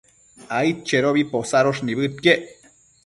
aidchedobi 0.59 1.23
posadosh 1.33 1.83
nibëdquiec 1.85 2.43